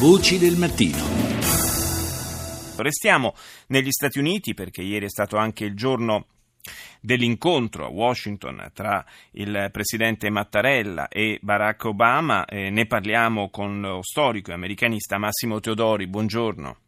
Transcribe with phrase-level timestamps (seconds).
[0.00, 0.96] Voci del mattino.
[2.76, 3.34] Restiamo
[3.66, 6.26] negli Stati Uniti perché ieri è stato anche il giorno
[7.00, 12.44] dell'incontro a Washington tra il presidente Mattarella e Barack Obama.
[12.44, 16.06] Eh, ne parliamo con lo storico e americanista Massimo Teodori.
[16.06, 16.87] Buongiorno.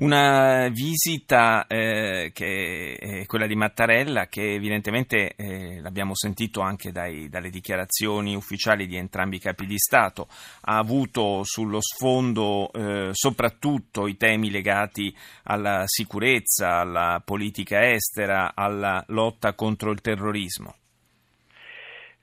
[0.00, 7.28] Una visita eh, che è quella di Mattarella, che evidentemente eh, l'abbiamo sentito anche dai,
[7.28, 10.28] dalle dichiarazioni ufficiali di entrambi i capi di Stato,
[10.62, 19.04] ha avuto sullo sfondo eh, soprattutto i temi legati alla sicurezza, alla politica estera, alla
[19.08, 20.76] lotta contro il terrorismo.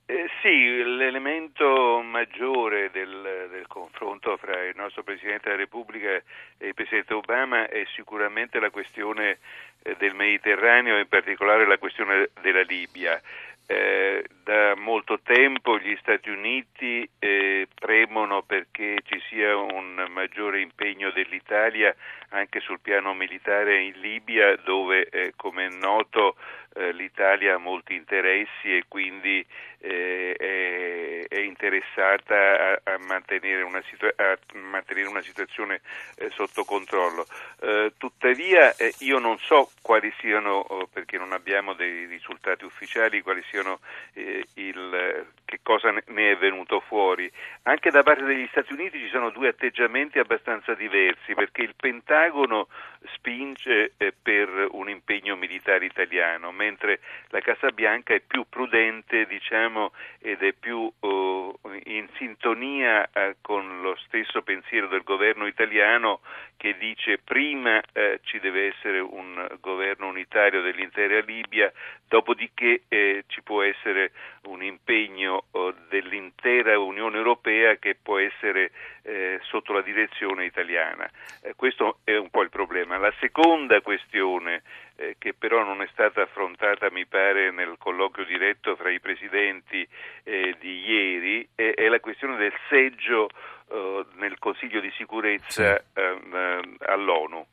[0.10, 0.77] Eh, sì,
[1.08, 7.70] l'elemento maggiore del, del, confronto fra il nostro Presidente della Repubblica e il Presidente Obama
[7.70, 9.38] è sicuramente la questione
[9.84, 13.22] eh, del Mediterraneo, in particolare la questione della Libia.
[13.70, 21.12] Eh, da molto tempo gli Stati Uniti eh, premono perché ci sia un maggiore impegno
[21.12, 21.96] dell'Italia
[22.30, 26.36] anche sul piano militare in Libia dove eh, come è noto
[26.74, 29.46] eh, l'Italia ha molti interessi e quindi
[29.80, 35.82] eh, è, è, interessata a, a, mantenere situa- a, mantenere una situazione
[36.18, 37.26] eh, sotto controllo.
[37.62, 43.22] Eh, tuttavia eh, io non so quali siano, oh, perché non abbiamo dei risultati ufficiali,
[43.22, 43.80] quali siano
[44.14, 47.32] il, che cosa ne è venuto fuori.
[47.64, 52.68] Anche da parte degli Stati Uniti ci sono due atteggiamenti abbastanza diversi perché il Pentagono
[53.14, 60.42] spinge per un impegno militare italiano, mentre la Casa Bianca è più prudente diciamo, ed
[60.42, 66.20] è più uh, in sintonia uh, con lo stesso pensiero del governo italiano
[66.58, 71.72] che dice prima uh, ci deve essere un governo unitario dell'intera Libia,
[72.08, 74.12] dopodiché eh, ci può essere
[74.44, 75.46] un impegno
[75.90, 78.72] dell'intera Unione Europea che può essere
[79.04, 80.46] eh, sotto la direzione
[80.78, 81.10] italiana.
[81.42, 82.98] Eh, questo è un po' il problema.
[82.98, 84.62] La seconda questione
[84.96, 89.88] eh, che però non è stata affrontata, mi pare, nel colloquio diretto fra i presidenti
[90.24, 93.30] eh, di ieri, è, è, la questione del seggio
[93.70, 95.84] eh, nel Consiglio di sicurezza.
[95.94, 97.46] Ehm, all'ONU.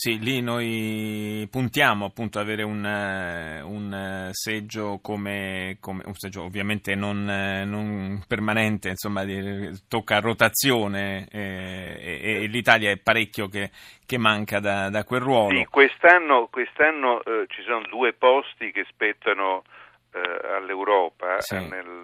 [0.00, 6.44] Sì, lì noi puntiamo appunto ad avere un, eh, un seggio come, come, un seggio
[6.44, 13.48] ovviamente non, non permanente, insomma, di, tocca a rotazione eh, e, e, l'Italia è parecchio
[13.48, 13.72] che,
[14.06, 15.58] che manca da, da, quel ruolo.
[15.58, 19.64] Sì, quest'anno, quest'anno eh, ci sono due posti che spettano
[20.12, 21.56] eh, all'Europa sì.
[21.56, 21.97] nel, eh,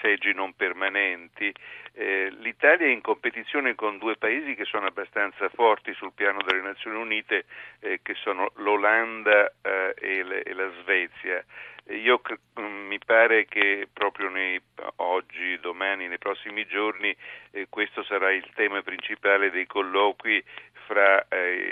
[0.00, 1.52] seggi non permanenti
[1.92, 6.62] eh, L'Italia è in competizione con due paesi che sono abbastanza forti sul piano delle
[6.62, 7.44] Nazioni Unite,
[7.80, 11.44] eh, che sono l'Olanda eh, e, le, e, la Svezia.
[11.88, 12.20] Io
[12.60, 14.60] mm, mi pare che proprio nei,
[14.96, 17.14] oggi, domani, nei prossimi giorni,
[17.50, 20.42] eh, questo sarà il tema principale dei colloqui
[20.86, 21.69] fra eh,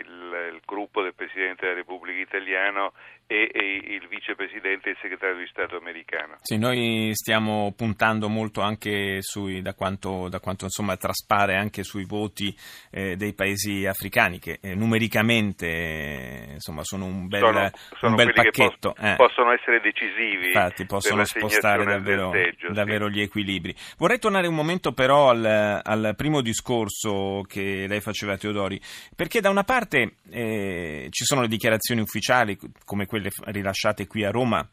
[0.89, 2.93] gruppo del Presidente della Repubblica Italiano
[3.27, 6.37] e, e, il vicepresidente e il segretario di Stato americano.
[6.41, 12.07] Sì, noi stiamo puntando molto anche sui, da quanto, da quanto insomma, traspare anche sui
[12.07, 12.55] voti
[12.91, 18.17] eh, dei paesi africani che eh, numericamente eh, insomma, sono un bel, sono, sono un
[18.17, 18.95] bel pacchetto.
[18.95, 20.47] Poss- possono essere decisivi.
[20.47, 23.13] Infatti possono spostare davvero, teggio, davvero sì.
[23.13, 23.75] gli equilibri.
[23.99, 28.81] Vorrei tornare un momento però al, al primo discorso che lei faceva Teodori
[29.15, 30.78] perché da una parte eh,
[31.11, 34.69] ci sono le dichiarazioni ufficiali, come quelle rilasciate qui a Roma,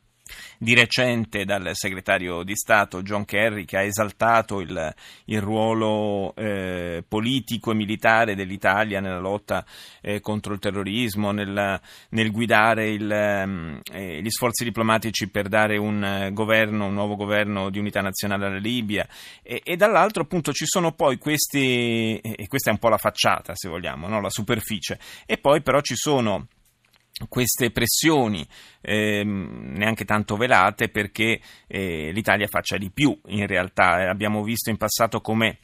[0.58, 4.94] di recente dal segretario di Stato John Kerry che ha esaltato il,
[5.26, 9.66] il ruolo eh, politico e militare dell'Italia nella lotta
[10.02, 15.78] eh, contro il terrorismo, nel, nel guidare il, ehm, eh, gli sforzi diplomatici per dare
[15.78, 19.08] un governo, un nuovo governo di unità nazionale alla Libia
[19.44, 23.54] e, e dall'altro appunto ci sono poi questi, e questa è un po' la facciata
[23.56, 24.22] se vogliamo, no?
[24.22, 26.48] la superficie, e poi però ci sono
[27.30, 28.46] queste pressioni
[28.82, 34.02] eh, neanche tanto velate perché eh, l'Italia faccia di più in realtà.
[34.02, 35.60] Eh, abbiamo visto in passato come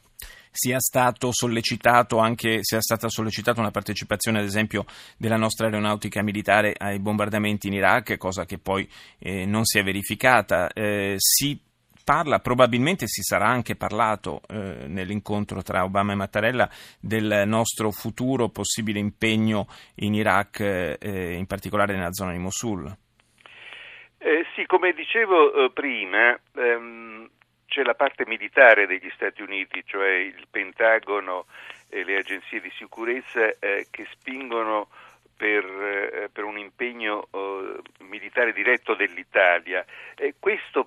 [0.52, 4.86] sia, stato sollecitato anche, sia stata sollecitata una partecipazione ad esempio
[5.18, 8.88] della nostra aeronautica militare ai bombardamenti in Iraq, cosa che poi
[9.20, 10.72] eh, non si è verificata.
[10.72, 11.60] Eh, si
[12.12, 16.70] parla, probabilmente si sarà anche parlato eh, nell'incontro tra Obama e Mattarella
[17.00, 19.66] del nostro futuro possibile impegno
[20.04, 22.86] in Iraq, eh, in particolare nella zona di Mosul.
[24.18, 27.30] Eh, sì, come dicevo eh, prima, ehm,
[27.66, 31.46] c'è la parte militare degli Stati Uniti, cioè il Pentagono
[31.88, 34.90] e le agenzie di sicurezza eh, che spingono
[35.42, 39.84] per, eh, per un impegno eh, militare diretto dell'Italia.
[40.16, 40.86] Eh, questo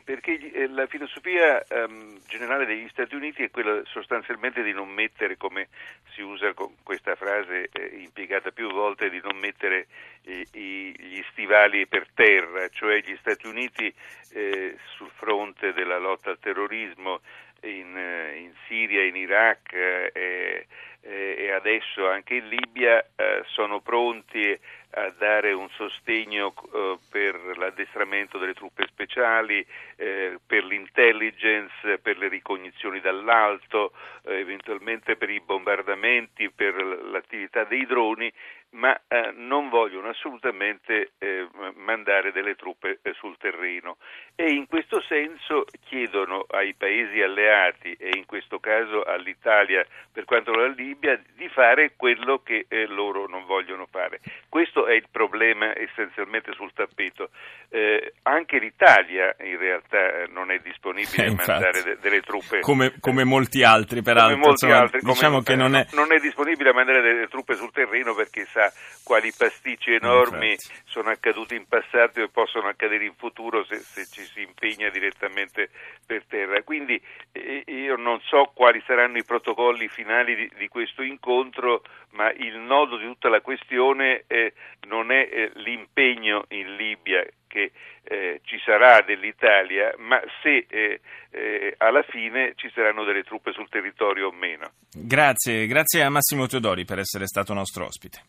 [0.00, 0.38] perché?
[0.52, 5.68] Eh, la filosofia ehm, generale degli Stati Uniti è quella sostanzialmente di non mettere, come
[6.12, 9.86] si usa con questa frase eh, impiegata più volte, di non mettere
[10.24, 13.92] gli stivali per terra, cioè gli Stati Uniti
[14.32, 17.20] eh, sul fronte della lotta al terrorismo
[17.68, 17.96] in,
[18.36, 20.66] in Siria, in Iraq eh, eh,
[21.06, 24.58] e adesso anche in Libia eh, sono pronti
[24.96, 29.64] a dare un sostegno eh, per l'addestramento delle truppe speciali,
[29.96, 33.92] eh, per l'intelligence, per le ricognizioni dall'alto,
[34.22, 38.32] eh, eventualmente per i bombardamenti, per l'attività dei droni,
[38.74, 43.96] ma eh, non vogliono assolutamente eh, mandare delle truppe eh, sul terreno
[44.34, 50.44] e in questo senso chiedono ai paesi alleati e in questo caso all'Italia per quanto
[50.50, 54.20] riguarda la Libia di fare quello che loro non vogliono fare.
[54.48, 57.30] Questo è il problema essenzialmente sul tappeto.
[57.68, 62.60] Eh, anche l'Italia in realtà non è disponibile eh, a mandare de- delle truppe.
[62.60, 64.34] Come, come, molti altri, peraltro.
[64.34, 65.86] Come molti Insomma, altri, diciamo come, che non è...
[65.92, 66.18] non è...
[66.24, 68.63] disponibile a mandare delle truppe sul terreno perché sa
[69.04, 70.82] quali pasticci enormi Infatti.
[70.86, 75.70] sono accaduti in passato e possono accadere in futuro se, se ci si impegna direttamente
[76.06, 76.62] per terra.
[76.62, 77.00] Quindi
[77.32, 82.56] eh, io non so quali saranno i protocolli finali di, di questo incontro, ma il
[82.56, 84.54] nodo di tutta la questione eh,
[84.86, 87.70] non è eh, l'impegno in Libia che
[88.02, 91.00] eh, ci sarà dell'Italia, ma se eh,
[91.30, 94.72] eh, alla fine ci saranno delle truppe sul territorio o meno.
[94.92, 98.24] Grazie, grazie a Massimo Teodori per essere stato nostro ospite.